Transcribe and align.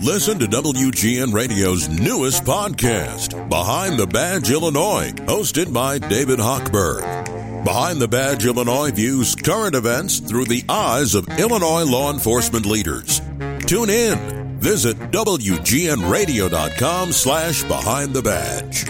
Listen 0.00 0.38
to 0.38 0.46
WGN 0.46 1.32
Radio's 1.32 1.88
newest 1.88 2.44
podcast, 2.44 3.48
Behind 3.48 3.98
the 3.98 4.06
Badge 4.06 4.50
Illinois, 4.50 5.12
hosted 5.26 5.72
by 5.72 5.98
David 5.98 6.38
Hochberg. 6.38 7.64
Behind 7.64 8.00
the 8.00 8.08
Badge 8.08 8.44
Illinois 8.44 8.90
views 8.90 9.36
current 9.36 9.76
events 9.76 10.18
through 10.18 10.46
the 10.46 10.64
eyes 10.68 11.14
of 11.14 11.28
Illinois 11.38 11.84
law 11.84 12.12
enforcement 12.12 12.66
leaders. 12.66 13.20
Tune 13.66 13.90
in. 13.90 14.58
Visit 14.58 14.96
WGNRadio.com 15.12 17.12
slash 17.12 17.62
Behind 17.64 18.12
the 18.12 18.22
Badge. 18.22 18.86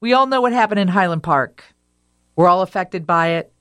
We 0.00 0.12
all 0.12 0.26
know 0.26 0.40
what 0.40 0.52
happened 0.52 0.80
in 0.80 0.88
Highland 0.88 1.22
Park. 1.22 1.64
We're 2.36 2.48
all 2.48 2.62
affected 2.62 3.06
by 3.06 3.28
it, 3.28 3.52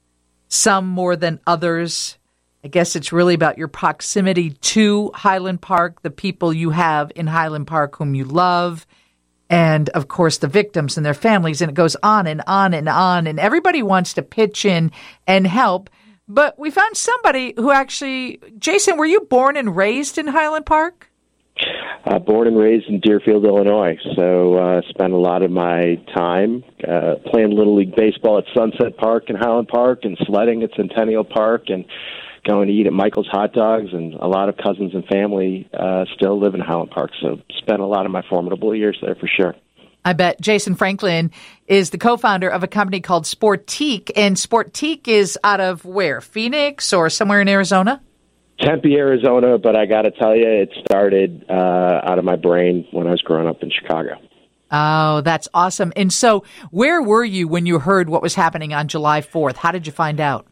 some 0.47 0.88
more 0.88 1.15
than 1.15 1.39
others. 1.47 2.18
I 2.64 2.70
guess 2.70 2.95
it's 2.95 3.11
really 3.11 3.34
about 3.34 3.57
your 3.57 3.68
proximity 3.68 4.52
to 4.52 5.11
Highland 5.14 5.61
Park, 5.61 6.02
the 6.02 6.09
people 6.09 6.54
you 6.54 6.70
have 6.70 7.11
in 7.14 7.28
Highland 7.28 7.68
Park 7.68 7.97
whom 7.97 8.15
you 8.15 8.24
love, 8.24 8.88
and 9.50 9.89
of 9.89 10.07
course 10.07 10.38
the 10.38 10.47
victims 10.47 10.96
and 10.96 11.05
their 11.05 11.14
families. 11.14 11.61
And 11.61 11.69
it 11.69 11.75
goes 11.75 11.97
on 12.02 12.25
and 12.25 12.41
on 12.47 12.74
and 12.74 12.88
on. 12.88 13.28
And 13.28 13.38
everybody 13.38 13.83
wants 13.83 14.14
to 14.14 14.21
pitch 14.21 14.64
in 14.64 14.91
and 15.28 15.46
help. 15.46 15.89
But 16.28 16.57
we 16.57 16.71
found 16.71 16.96
somebody 16.96 17.54
who 17.57 17.69
actually, 17.71 18.39
Jason, 18.57 18.97
were 18.97 19.05
you 19.05 19.21
born 19.21 19.57
and 19.57 19.75
raised 19.75 20.18
in 20.18 20.27
Highland 20.27 20.66
Park? 20.66 21.10
Uh, 22.05 22.19
born 22.19 22.47
and 22.47 22.57
raised 22.57 22.88
in 22.88 23.02
Deerfield, 23.02 23.46
Illinois. 23.46 23.97
So 24.16 24.55
uh, 24.55 24.82
spent 24.89 25.14
a 25.14 25.18
lot 25.18 25.41
of 25.43 25.52
my 25.52 25.96
time 26.16 26.64
uh, 26.88 27.16
playing 27.30 27.52
Little 27.52 27.75
League 27.75 27.96
Baseball 27.96 28.38
at 28.39 28.46
Sunset 28.54 28.97
Park 28.97 29.25
and 29.27 29.38
Highland 29.38 29.68
Park 29.68 30.00
and 30.04 30.18
sledding 30.25 30.64
at 30.64 30.71
Centennial 30.75 31.24
Park 31.25 31.64
and 31.68 31.86
going 32.45 32.67
to 32.67 32.73
eat 32.73 32.88
at 32.88 32.94
Michael's 32.94 33.28
Hot 33.31 33.53
Dogs, 33.53 33.94
and 33.94 34.14
a 34.16 34.28
lot 34.28 34.50
of 34.50 34.58
cousins 34.58 34.94
and 34.94 35.06
family 35.06 35.70
uh, 35.73 36.06
still 36.16 36.39
live 36.39 36.56
in 36.56 36.59
Highland 36.59 36.92
Park. 36.92 37.11
So 37.22 37.39
spent 37.58 37.80
a 37.80 37.86
lot 37.86 38.06
of 38.06 38.11
my 38.11 38.22
formidable 38.30 38.75
years 38.75 38.97
there 39.02 39.16
for 39.16 39.28
sure. 39.28 39.55
I 40.05 40.13
bet 40.13 40.41
Jason 40.41 40.75
Frankling 40.75 41.31
is 41.66 41.91
the 41.91 41.97
co-founder 41.97 42.49
of 42.49 42.61
a 42.61 42.67
company 42.67 42.99
called 42.99 43.23
Sportiqe, 43.23 44.11
and 44.16 44.36
Sportiqe 44.36 45.08
is 45.08 45.39
out 45.44 45.61
of 45.61 45.86
where? 45.86 46.19
Phoenix 46.19 46.91
or 46.91 47.09
somewhere 47.09 47.41
in 47.41 47.47
Arizona? 47.47 48.02
Tempe, 48.59 48.95
Arizona, 48.95 49.58
but 49.58 49.75
I 49.75 49.86
got 49.86 50.03
to 50.03 50.11
tell 50.11 50.36
you, 50.36 50.47
it 50.47 50.69
started 50.86 51.45
uh, 51.49 52.02
out 52.03 52.19
of 52.19 52.25
my 52.25 52.36
brain 52.36 52.86
when 52.91 53.08
I 53.08 53.11
was 53.11 53.21
growing 53.21 53.47
up 53.47 53.64
in 53.64 53.71
Chicago. 53.71 54.16
Oh, 54.71 55.21
that's 55.21 55.47
awesome. 55.53 55.94
And 55.95 56.11
so, 56.11 56.44
where 56.71 57.02
were 57.02 57.23
you 57.23 57.47
when 57.47 57.66
you 57.66 57.80
heard 57.80 58.09
what 58.09 58.21
was 58.21 58.36
happening 58.36 58.73
on 58.73 58.88
July 58.88 59.21
4th? 59.21 59.55
How 59.55 59.71
did 59.71 59.86
you 59.86 59.94
find 59.94 60.19
out? 60.19 60.47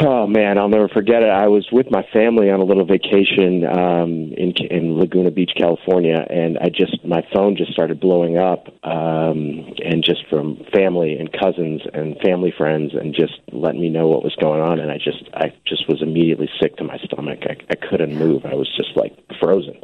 Oh 0.00 0.26
man, 0.26 0.58
I'll 0.58 0.68
never 0.68 0.88
forget 0.88 1.22
it. 1.22 1.28
I 1.28 1.46
was 1.46 1.68
with 1.70 1.90
my 1.90 2.02
family 2.12 2.50
on 2.50 2.58
a 2.58 2.64
little 2.64 2.84
vacation 2.84 3.64
um, 3.64 4.32
in 4.36 4.52
in 4.68 4.98
Laguna 4.98 5.30
Beach, 5.30 5.52
California, 5.56 6.26
and 6.28 6.58
I 6.58 6.68
just 6.68 7.04
my 7.04 7.22
phone 7.32 7.56
just 7.56 7.72
started 7.72 8.00
blowing 8.00 8.36
up, 8.36 8.66
um, 8.82 9.72
and 9.84 10.02
just 10.02 10.26
from 10.28 10.64
family 10.74 11.16
and 11.16 11.30
cousins 11.32 11.82
and 11.92 12.16
family 12.24 12.52
friends, 12.56 12.92
and 12.94 13.14
just 13.14 13.34
letting 13.52 13.80
me 13.80 13.88
know 13.88 14.08
what 14.08 14.24
was 14.24 14.34
going 14.40 14.60
on. 14.60 14.80
And 14.80 14.90
I 14.90 14.96
just 14.96 15.28
I 15.34 15.52
just 15.64 15.86
was 15.88 16.02
immediately 16.02 16.50
sick 16.60 16.76
to 16.78 16.84
my 16.84 16.98
stomach. 17.04 17.40
I, 17.42 17.56
I 17.70 17.76
couldn't 17.76 18.18
move. 18.18 18.44
I 18.46 18.54
was 18.54 18.68
just 18.76 18.96
like 18.96 19.12
frozen. 19.40 19.78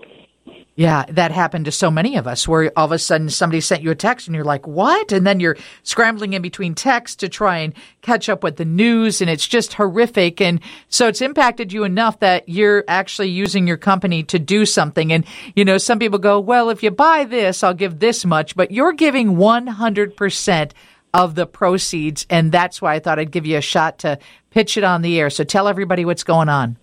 Yeah, 0.77 1.05
that 1.09 1.31
happened 1.31 1.67
to 1.67 1.73
so 1.73 1.91
many 1.91 2.17
of 2.17 2.27
us 2.27 2.49
where 2.49 2.73
all 2.75 2.87
of 2.87 2.93
a 2.93 2.99
sudden 2.99 3.29
somebody 3.29 3.61
sent 3.61 3.83
you 3.83 3.91
a 3.91 3.95
text 3.95 4.29
and 4.29 4.35
you're 4.35 4.45
like, 4.45 4.67
what? 4.67 5.13
And 5.13 5.27
then 5.27 5.39
you're 5.39 5.57
scrambling 5.83 6.33
in 6.33 6.41
between 6.41 6.75
texts 6.75 7.17
to 7.17 7.29
try 7.29 7.59
and 7.59 7.75
catch 8.01 8.29
up 8.29 8.43
with 8.43 8.57
the 8.57 8.65
news 8.65 9.21
and 9.21 9.29
it's 9.29 9.47
just 9.47 9.75
horrific. 9.75 10.41
And 10.41 10.61
so 10.89 11.07
it's 11.09 11.21
impacted 11.21 11.73
you 11.73 11.85
enough 11.85 12.21
that 12.21 12.49
you're 12.49 12.85
actually 12.89 13.29
using 13.29 13.67
your 13.67 13.77
company 13.77 14.23
to 14.25 14.39
do 14.39 14.65
something. 14.65 15.13
And, 15.13 15.27
you 15.55 15.67
know, 15.67 15.77
some 15.77 15.99
people 15.99 16.19
go, 16.19 16.41
well, 16.41 16.71
if 16.71 16.83
you 16.83 16.91
buy 16.91 17.25
this, 17.25 17.63
I'll 17.63 17.75
give 17.75 17.99
this 17.99 18.25
much, 18.25 18.57
but 18.57 18.71
you're 18.71 18.93
giving 18.93 19.37
100% 19.37 20.71
of 21.13 21.35
the 21.35 21.47
proceeds. 21.47 22.27
And 22.31 22.53
that's 22.53 22.81
why 22.81 22.95
I 22.95 23.01
thought 23.01 23.19
I'd 23.19 23.33
give 23.33 23.45
you 23.45 23.59
a 23.59 23.63
shot 23.63 23.99
to 23.99 24.19
pitch 24.51 24.79
it 24.79 24.85
on 24.85 25.03
the 25.03 25.21
air. 25.21 25.29
So 25.29 25.45
tell 25.45 25.69
everybody 25.69 26.07
what's 26.07 26.25
going 26.25 26.49
on. 26.49 26.77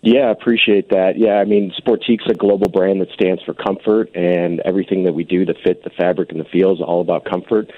Yeah, 0.00 0.26
I 0.26 0.30
appreciate 0.30 0.90
that. 0.90 1.18
Yeah, 1.18 1.34
I 1.34 1.44
mean, 1.44 1.72
Sportiqe's 1.76 2.26
a 2.30 2.34
global 2.34 2.70
brand 2.70 3.00
that 3.00 3.10
stands 3.10 3.42
for 3.42 3.52
comfort, 3.52 4.14
and 4.14 4.60
everything 4.60 5.04
that 5.04 5.12
we 5.12 5.24
do 5.24 5.44
to 5.44 5.54
fit 5.64 5.82
the 5.82 5.90
fabric 5.90 6.30
and 6.30 6.40
the 6.40 6.44
feel 6.44 6.72
is 6.72 6.80
all 6.80 7.00
about 7.00 7.24
comfort. 7.24 7.70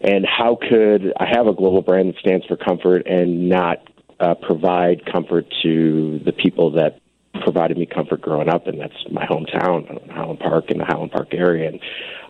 And 0.00 0.24
how 0.24 0.56
could 0.56 1.12
I 1.18 1.26
have 1.30 1.46
a 1.46 1.52
global 1.52 1.82
brand 1.82 2.08
that 2.08 2.18
stands 2.18 2.46
for 2.46 2.56
comfort 2.56 3.06
and 3.06 3.50
not 3.50 3.78
uh, 4.18 4.34
provide 4.34 5.04
comfort 5.04 5.46
to 5.62 6.20
the 6.24 6.32
people 6.32 6.72
that 6.72 6.98
provided 7.40 7.76
me 7.76 7.86
comfort 7.86 8.20
growing 8.20 8.48
up, 8.48 8.66
and 8.66 8.80
that's 8.80 8.94
my 9.10 9.26
hometown, 9.26 10.10
Highland 10.10 10.40
Park, 10.40 10.70
in 10.70 10.78
the 10.78 10.84
Highland 10.84 11.12
Park 11.12 11.34
area. 11.34 11.70
And 11.70 11.80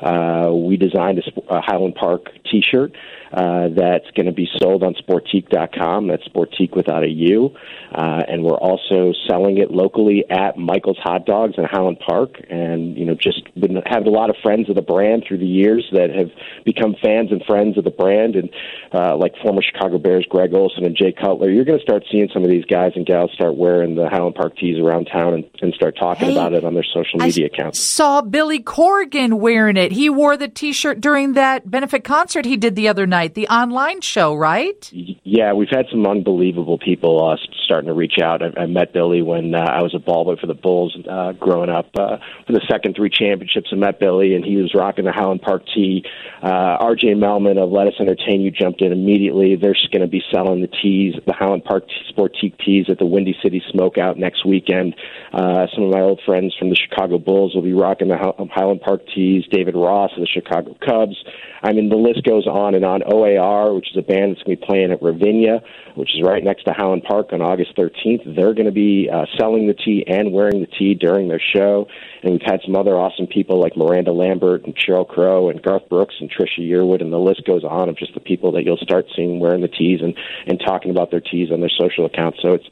uh, 0.02 0.52
we 0.54 0.76
designed 0.76 1.18
a, 1.18 1.54
a 1.54 1.60
Highland 1.60 1.94
Park 1.94 2.30
T-shirt 2.50 2.92
uh, 3.32 3.68
that's 3.76 4.10
going 4.16 4.26
to 4.26 4.32
be 4.32 4.48
sold 4.58 4.82
on 4.82 4.94
Sportiqe.com. 4.94 6.08
That's 6.08 6.26
Sportiqe 6.28 6.74
without 6.74 7.04
a 7.04 7.08
U. 7.08 7.54
Uh, 7.94 8.22
and 8.26 8.42
we're 8.42 8.58
also 8.58 9.12
selling 9.28 9.58
it 9.58 9.70
locally 9.70 10.24
at 10.28 10.56
Michael's 10.56 10.98
Hot 10.98 11.26
Dogs 11.26 11.54
in 11.56 11.64
Highland 11.64 12.00
Park. 12.00 12.40
And, 12.50 12.96
you 12.96 13.04
know, 13.04 13.14
just 13.14 13.42
been, 13.54 13.80
have 13.86 14.06
a 14.06 14.10
lot 14.10 14.30
of 14.30 14.36
friends 14.42 14.68
of 14.68 14.74
the 14.74 14.82
brand 14.82 15.24
through 15.28 15.38
the 15.38 15.46
years 15.46 15.86
that 15.92 16.10
have 16.10 16.30
become 16.64 16.96
fans 17.00 17.30
and 17.30 17.44
friends 17.44 17.78
of 17.78 17.84
the 17.84 17.90
brand. 17.90 18.34
And 18.34 18.50
uh, 18.92 19.16
like 19.16 19.34
former 19.42 19.62
Chicago 19.62 19.98
Bears 19.98 20.26
Greg 20.28 20.52
Olsen 20.52 20.84
and 20.84 20.96
Jay 20.96 21.12
Cutler, 21.12 21.50
you're 21.50 21.64
going 21.64 21.78
to 21.78 21.84
start 21.84 22.04
seeing 22.10 22.28
some 22.34 22.42
of 22.42 22.50
these 22.50 22.64
guys 22.64 22.92
and 22.96 23.06
gals 23.06 23.30
start 23.34 23.54
wearing 23.54 23.94
the 23.94 24.08
Highland 24.08 24.34
Park 24.34 24.56
tees 24.56 24.78
around 24.78 24.99
town 25.04 25.34
and, 25.34 25.50
and 25.62 25.74
start 25.74 25.96
talking 25.96 26.28
hey, 26.28 26.32
about 26.32 26.52
it 26.52 26.64
on 26.64 26.74
their 26.74 26.84
social 26.84 27.18
media 27.18 27.44
I 27.44 27.54
accounts. 27.54 27.80
saw 27.80 28.22
Billy 28.22 28.62
Corgan 28.62 29.34
wearing 29.34 29.76
it. 29.76 29.92
He 29.92 30.08
wore 30.10 30.36
the 30.36 30.48
T-shirt 30.48 31.00
during 31.00 31.34
that 31.34 31.70
benefit 31.70 32.04
concert 32.04 32.44
he 32.44 32.56
did 32.56 32.76
the 32.76 32.88
other 32.88 33.06
night, 33.06 33.34
the 33.34 33.48
online 33.48 34.00
show, 34.00 34.34
right? 34.34 34.90
Yeah, 35.22 35.52
we've 35.52 35.68
had 35.68 35.84
some 35.90 36.06
unbelievable 36.06 36.78
people 36.78 37.22
uh, 37.22 37.36
starting 37.66 37.88
to 37.88 37.92
reach 37.92 38.18
out. 38.22 38.42
I, 38.42 38.62
I 38.62 38.66
met 38.66 38.94
Billy 38.94 39.20
when 39.20 39.54
uh, 39.54 39.58
I 39.58 39.82
was 39.82 39.94
a 39.94 39.98
ball 39.98 40.24
boy 40.24 40.36
for 40.40 40.46
the 40.46 40.54
Bulls 40.54 40.96
uh, 41.08 41.32
growing 41.32 41.68
up 41.68 41.90
uh, 41.94 42.16
for 42.46 42.54
the 42.54 42.62
second 42.70 42.96
three 42.96 43.10
championships. 43.10 43.68
I 43.70 43.76
met 43.76 44.00
Billy, 44.00 44.34
and 44.34 44.42
he 44.42 44.56
was 44.56 44.74
rocking 44.74 45.04
the 45.04 45.12
Highland 45.12 45.42
Park 45.42 45.64
tee. 45.74 46.06
Uh, 46.42 46.78
RJ 46.78 47.16
Melman 47.16 47.62
of 47.62 47.70
Lettuce 47.70 48.00
Entertain 48.00 48.40
You 48.40 48.50
jumped 48.50 48.80
in 48.80 48.92
immediately. 48.92 49.56
They're 49.56 49.76
going 49.92 50.00
to 50.00 50.08
be 50.08 50.22
selling 50.32 50.62
the 50.62 50.68
tees, 50.68 51.14
the 51.26 51.34
Highland 51.34 51.64
Park 51.64 51.84
Sportiqe 52.10 52.58
tees 52.64 52.86
at 52.88 52.98
the 52.98 53.04
Windy 53.06 53.36
City 53.42 53.62
Smokeout 53.74 54.16
next 54.16 54.46
weekend. 54.46 54.94
Uh, 55.34 55.66
some 55.74 55.84
of 55.84 55.90
my 55.90 56.00
old 56.00 56.22
friends 56.24 56.54
from 56.58 56.70
the 56.70 56.76
Chicago 56.76 57.18
Bulls 57.18 57.54
will 57.54 57.62
be 57.62 57.74
rocking 57.74 58.08
the 58.08 58.16
Highland 58.50 58.80
Park 58.80 59.02
tees. 59.14 59.44
David 59.50 59.74
Ross 59.76 60.12
of 60.16 60.20
the 60.20 60.26
Chicago 60.26 60.74
Cubs. 60.82 61.22
I 61.62 61.72
mean, 61.74 61.90
the 61.90 61.96
list 61.96 62.24
goes 62.24 62.46
on 62.46 62.74
and 62.74 62.86
on. 62.86 63.02
OAR, 63.02 63.74
which 63.74 63.90
is 63.90 63.96
a 63.98 64.02
band 64.02 64.32
that's 64.32 64.42
going 64.44 64.56
to 64.56 64.60
be 64.60 64.66
playing 64.66 64.92
at 64.92 65.02
Ravinia, 65.12 65.60
which 65.94 66.10
is 66.14 66.22
right 66.22 66.42
next 66.42 66.64
to 66.64 66.72
Highland 66.72 67.04
Park 67.04 67.32
on 67.32 67.42
August 67.42 67.76
13th. 67.76 68.36
They're 68.36 68.54
going 68.54 68.66
to 68.66 68.72
be 68.72 69.08
uh, 69.12 69.26
selling 69.38 69.66
the 69.66 69.74
tee 69.74 70.04
and 70.06 70.32
wearing 70.32 70.60
the 70.60 70.66
tee 70.66 70.94
during 70.94 71.28
their 71.28 71.40
show. 71.40 71.86
And 72.22 72.32
we've 72.32 72.42
had 72.44 72.60
some 72.64 72.76
other 72.76 72.96
awesome 72.96 73.26
people 73.26 73.60
like 73.60 73.76
Miranda 73.76 74.12
Lambert 74.12 74.64
and 74.64 74.76
Sheryl 74.76 75.06
Crow 75.06 75.50
and 75.50 75.62
Garth 75.62 75.88
Brooks 75.88 76.14
and 76.20 76.30
Trisha 76.30 76.60
Yearwood, 76.60 77.00
and 77.00 77.12
the 77.12 77.18
list 77.18 77.44
goes 77.46 77.64
on 77.64 77.88
of 77.88 77.96
just 77.96 78.14
the 78.14 78.20
people 78.20 78.52
that 78.52 78.64
you'll 78.64 78.76
start 78.78 79.06
seeing 79.16 79.40
wearing 79.40 79.62
the 79.62 79.68
tees 79.68 80.00
and, 80.02 80.16
and 80.46 80.60
talking 80.64 80.90
about 80.90 81.10
their 81.10 81.20
tees 81.20 81.50
on 81.50 81.60
their 81.60 81.70
social 81.78 82.06
accounts. 82.06 82.38
So 82.42 82.54
it's 82.54 82.66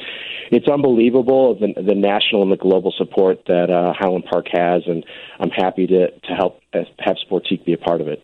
it's 0.51 0.69
unbelievable 0.69 1.59
the, 1.59 1.75
the 1.81 1.95
national 1.95 2.43
and 2.43 2.53
the 2.53 2.57
global 2.57 2.93
support 2.97 3.45
that 3.47 3.71
uh, 3.71 3.93
Park 4.31 4.47
has, 4.53 4.83
and 4.87 5.05
I'm 5.39 5.51
happy 5.51 5.87
to 5.87 6.11
to 6.11 6.33
help 6.35 6.61
uh, 6.75 6.81
have 6.99 7.17
Sportiqe 7.29 7.65
be 7.65 7.73
a 7.73 7.79
part 7.79 8.01
of 8.01 8.09
it. 8.09 8.23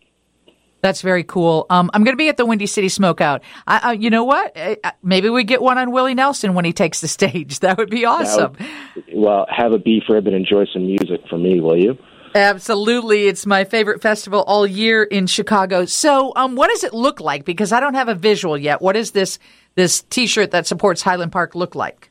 That's 0.85 1.01
very 1.01 1.25
cool. 1.25 1.65
Um, 1.71 1.91
I'm 1.95 2.05
going 2.05 2.13
to 2.13 2.19
be 2.19 2.29
at 2.29 2.37
the 2.37 2.45
Windy 2.45 2.67
City 2.67 2.89
Smokeout. 2.89 3.41
I, 3.67 3.81
I, 3.83 3.93
you 3.93 4.11
know 4.11 4.25
what? 4.25 4.55
Maybe 5.03 5.31
we 5.31 5.43
get 5.43 5.63
one 5.63 5.79
on 5.79 5.93
Willie 5.93 6.13
Nelson 6.13 6.53
when 6.53 6.67
he 6.67 6.75
takes 6.75 7.01
the 7.01 7.09
stage. 7.19 7.61
That 7.61 7.79
would 7.79 7.89
be 7.89 8.05
awesome. 8.05 8.55
Would, 8.95 9.05
well, 9.15 9.47
have 9.49 9.73
a 9.73 9.79
beef 9.79 10.03
rib 10.11 10.27
and 10.27 10.37
enjoy 10.37 10.67
some 10.75 10.85
music 10.85 11.23
for 11.31 11.39
me, 11.39 11.59
will 11.59 11.83
you? 11.83 11.97
Absolutely. 12.35 13.29
It's 13.29 13.47
my 13.47 13.65
favorite 13.65 14.03
festival 14.03 14.43
all 14.43 14.67
year 14.67 15.03
in 15.03 15.27
Chicago. 15.27 15.87
So, 15.87 16.35
um, 16.37 16.55
what 16.55 16.69
does 16.69 16.85
it 16.85 16.93
look 16.93 17.19
like? 17.19 17.47
Because 17.47 17.73
I 17.73 17.81
don't 17.81 17.95
have 17.95 18.11
a 18.11 18.15
visual 18.15 18.59
yet. 18.59 18.83
What 18.83 18.93
does 18.93 19.13
this 19.13 19.39
this 19.77 20.03
T-shirt 20.03 20.51
that 20.51 20.67
supports 20.67 21.01
Highland 21.01 21.33
Park 21.33 21.55
look 21.55 21.75
like? 21.75 22.11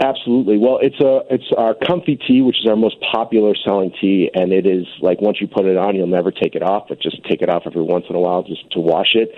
Absolutely. 0.00 0.58
Well, 0.58 0.78
it's 0.82 0.98
a 1.00 1.20
it's 1.30 1.50
our 1.56 1.74
comfy 1.74 2.16
tee, 2.16 2.42
which 2.42 2.56
is 2.58 2.66
our 2.68 2.74
most 2.74 2.96
popular 3.12 3.54
selling 3.64 3.92
tee, 4.00 4.28
and 4.34 4.52
it 4.52 4.66
is 4.66 4.86
like 5.00 5.20
once 5.20 5.40
you 5.40 5.46
put 5.46 5.66
it 5.66 5.76
on, 5.76 5.94
you'll 5.94 6.08
never 6.08 6.32
take 6.32 6.56
it 6.56 6.62
off. 6.62 6.88
But 6.88 7.00
just 7.00 7.22
take 7.24 7.42
it 7.42 7.48
off 7.48 7.62
every 7.64 7.82
once 7.82 8.06
in 8.10 8.16
a 8.16 8.20
while, 8.20 8.42
just 8.42 8.68
to 8.72 8.80
wash 8.80 9.14
it 9.14 9.30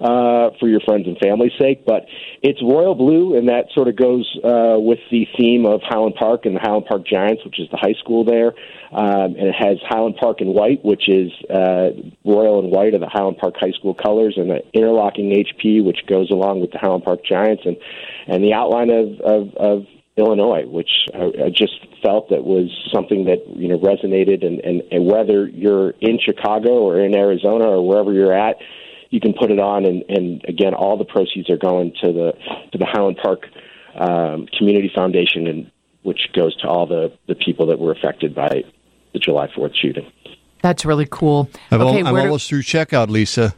uh, 0.00 0.50
for 0.60 0.68
your 0.68 0.80
friends 0.80 1.06
and 1.06 1.18
family's 1.18 1.52
sake. 1.58 1.84
But 1.84 2.06
it's 2.42 2.62
royal 2.62 2.94
blue, 2.94 3.36
and 3.36 3.48
that 3.48 3.66
sort 3.74 3.88
of 3.88 3.96
goes 3.96 4.30
uh, 4.44 4.78
with 4.78 5.00
the 5.10 5.26
theme 5.36 5.66
of 5.66 5.80
Highland 5.82 6.14
Park 6.14 6.46
and 6.46 6.54
the 6.54 6.60
Highland 6.60 6.86
Park 6.86 7.06
Giants, 7.06 7.44
which 7.44 7.58
is 7.58 7.68
the 7.70 7.76
high 7.76 7.94
school 7.98 8.24
there. 8.24 8.54
Um, 8.92 9.34
and 9.34 9.48
it 9.48 9.54
has 9.58 9.78
Highland 9.88 10.16
Park 10.20 10.40
in 10.40 10.54
white, 10.54 10.84
which 10.84 11.08
is 11.08 11.32
uh, 11.50 11.90
royal 12.24 12.60
and 12.60 12.70
white 12.70 12.94
are 12.94 13.00
the 13.00 13.10
Highland 13.10 13.38
Park 13.38 13.54
High 13.58 13.72
School 13.72 13.94
colors, 13.94 14.34
and 14.36 14.50
the 14.50 14.62
interlocking 14.72 15.30
HP, 15.30 15.84
which 15.84 16.06
goes 16.06 16.30
along 16.30 16.60
with 16.60 16.70
the 16.70 16.78
Highland 16.78 17.02
Park 17.02 17.24
Giants, 17.24 17.62
and 17.64 17.76
and 18.28 18.44
the 18.44 18.52
outline 18.52 18.90
of 18.90 19.20
of, 19.20 19.54
of 19.56 19.86
Illinois, 20.16 20.64
which 20.66 20.90
I, 21.12 21.46
I 21.46 21.50
just 21.50 21.74
felt 22.02 22.30
that 22.30 22.44
was 22.44 22.70
something 22.92 23.24
that 23.24 23.38
you 23.56 23.68
know 23.68 23.78
resonated, 23.78 24.46
and, 24.46 24.60
and 24.60 24.82
and 24.90 25.06
whether 25.06 25.48
you're 25.48 25.90
in 26.00 26.18
Chicago 26.24 26.70
or 26.70 27.00
in 27.00 27.16
Arizona 27.16 27.64
or 27.64 27.86
wherever 27.86 28.12
you're 28.12 28.32
at, 28.32 28.56
you 29.10 29.20
can 29.20 29.32
put 29.32 29.50
it 29.50 29.58
on, 29.58 29.84
and 29.84 30.04
and 30.08 30.44
again, 30.46 30.72
all 30.74 30.96
the 30.96 31.04
proceeds 31.04 31.50
are 31.50 31.56
going 31.58 31.92
to 32.02 32.12
the 32.12 32.32
to 32.72 32.78
the 32.78 32.86
Highland 32.86 33.18
Park 33.22 33.46
um, 33.98 34.46
Community 34.56 34.90
Foundation, 34.94 35.48
and 35.48 35.70
which 36.04 36.20
goes 36.32 36.56
to 36.58 36.68
all 36.68 36.86
the 36.86 37.12
the 37.26 37.34
people 37.34 37.66
that 37.66 37.80
were 37.80 37.90
affected 37.92 38.36
by 38.36 38.62
the 39.12 39.18
July 39.18 39.48
Fourth 39.54 39.72
shooting. 39.80 40.10
That's 40.62 40.84
really 40.84 41.06
cool. 41.10 41.50
I'm, 41.70 41.80
okay, 41.82 42.00
al- 42.00 42.06
I'm 42.06 42.16
almost 42.16 42.48
do- 42.48 42.56
through 42.56 42.62
checkout, 42.62 43.08
Lisa. 43.08 43.54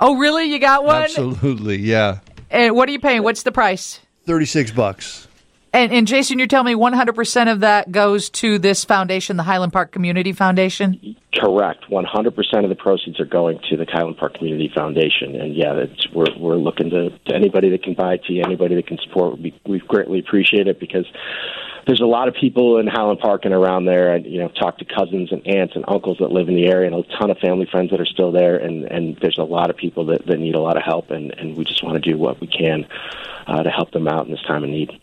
Oh, 0.00 0.16
really? 0.16 0.44
You 0.46 0.58
got 0.58 0.84
one? 0.84 1.02
Absolutely, 1.02 1.76
yeah. 1.76 2.20
And 2.50 2.74
what 2.74 2.88
are 2.88 2.92
you 2.92 2.98
paying? 2.98 3.22
What's 3.22 3.42
the 3.42 3.52
price? 3.52 4.00
Thirty-six 4.24 4.70
bucks. 4.70 5.27
And, 5.78 5.92
and 5.92 6.08
Jason, 6.08 6.40
you're 6.40 6.48
telling 6.48 6.76
me 6.76 6.80
100% 6.80 7.52
of 7.52 7.60
that 7.60 7.92
goes 7.92 8.30
to 8.30 8.58
this 8.58 8.84
foundation, 8.84 9.36
the 9.36 9.44
Highland 9.44 9.72
Park 9.72 9.92
Community 9.92 10.32
Foundation? 10.32 11.14
Correct. 11.32 11.84
100% 11.88 12.64
of 12.64 12.68
the 12.68 12.74
proceeds 12.74 13.20
are 13.20 13.24
going 13.24 13.60
to 13.70 13.76
the 13.76 13.86
Highland 13.88 14.16
Park 14.16 14.34
Community 14.34 14.72
Foundation. 14.74 15.36
And 15.36 15.54
yeah, 15.54 15.84
we're, 16.12 16.36
we're 16.36 16.56
looking 16.56 16.90
to, 16.90 17.10
to 17.10 17.32
anybody 17.32 17.70
that 17.70 17.84
can 17.84 17.94
buy 17.94 18.16
tea, 18.16 18.42
anybody 18.44 18.74
that 18.74 18.88
can 18.88 18.98
support. 19.04 19.38
We, 19.38 19.54
we 19.68 19.78
greatly 19.78 20.18
appreciate 20.18 20.66
it 20.66 20.80
because 20.80 21.06
there's 21.86 22.00
a 22.00 22.06
lot 22.06 22.26
of 22.26 22.34
people 22.34 22.78
in 22.78 22.88
Highland 22.88 23.20
Park 23.20 23.44
and 23.44 23.54
around 23.54 23.84
there. 23.84 24.12
And 24.14 24.26
you 24.26 24.40
know, 24.40 24.48
talk 24.48 24.78
to 24.78 24.84
cousins 24.84 25.30
and 25.30 25.46
aunts 25.46 25.76
and 25.76 25.84
uncles 25.86 26.18
that 26.18 26.32
live 26.32 26.48
in 26.48 26.56
the 26.56 26.66
area, 26.66 26.90
and 26.90 27.04
a 27.04 27.18
ton 27.20 27.30
of 27.30 27.38
family 27.38 27.68
friends 27.70 27.92
that 27.92 28.00
are 28.00 28.06
still 28.06 28.32
there. 28.32 28.56
And 28.56 28.84
and 28.84 29.16
there's 29.22 29.38
a 29.38 29.44
lot 29.44 29.70
of 29.70 29.76
people 29.76 30.06
that, 30.06 30.26
that 30.26 30.38
need 30.38 30.56
a 30.56 30.60
lot 30.60 30.76
of 30.76 30.82
help, 30.82 31.12
and 31.12 31.32
and 31.38 31.56
we 31.56 31.64
just 31.64 31.84
want 31.84 32.02
to 32.02 32.10
do 32.10 32.18
what 32.18 32.40
we 32.40 32.48
can 32.48 32.84
uh, 33.46 33.62
to 33.62 33.70
help 33.70 33.92
them 33.92 34.08
out 34.08 34.26
in 34.26 34.32
this 34.32 34.42
time 34.42 34.64
of 34.64 34.70
need. 34.70 35.00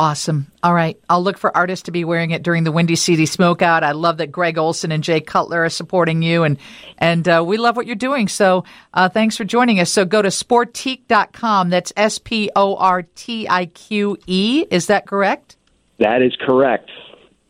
Awesome. 0.00 0.46
All 0.62 0.72
right. 0.72 0.98
I'll 1.10 1.22
look 1.22 1.36
for 1.36 1.54
artists 1.54 1.82
to 1.82 1.90
be 1.90 2.04
wearing 2.04 2.30
it 2.30 2.42
during 2.42 2.64
the 2.64 2.72
Windy 2.72 2.96
City 2.96 3.26
Smokeout. 3.26 3.82
I 3.82 3.92
love 3.92 4.16
that 4.16 4.32
Greg 4.32 4.56
Olsen 4.56 4.92
and 4.92 5.04
Jay 5.04 5.20
Cutler 5.20 5.66
are 5.66 5.68
supporting 5.68 6.22
you, 6.22 6.42
and 6.42 6.56
and 6.96 7.28
uh, 7.28 7.44
we 7.46 7.58
love 7.58 7.76
what 7.76 7.84
you're 7.84 7.96
doing. 7.96 8.26
So 8.26 8.64
uh, 8.94 9.10
thanks 9.10 9.36
for 9.36 9.44
joining 9.44 9.78
us. 9.78 9.90
So 9.90 10.06
go 10.06 10.22
to 10.22 10.30
sportiqe.com. 10.30 11.68
That's 11.68 11.92
S 11.98 12.18
P 12.18 12.50
O 12.56 12.76
R 12.76 13.02
T 13.02 13.46
I 13.46 13.66
Q 13.66 14.16
E. 14.26 14.64
Is 14.70 14.86
that 14.86 15.06
correct? 15.06 15.58
That 15.98 16.22
is 16.22 16.34
correct. 16.46 16.90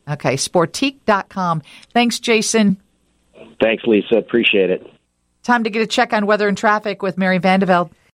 Okay. 0.08 0.34
Sportiqe.com. 0.34 1.62
Thanks, 1.94 2.18
Jason. 2.18 2.78
Thanks, 3.60 3.84
Lisa. 3.86 4.16
Appreciate 4.16 4.70
it. 4.70 4.84
Time 5.44 5.62
to 5.62 5.70
get 5.70 5.82
a 5.82 5.86
check 5.86 6.12
on 6.12 6.26
weather 6.26 6.48
and 6.48 6.58
traffic 6.58 7.00
with 7.00 7.16
Mary 7.16 7.38
Vandevelde. 7.38 7.92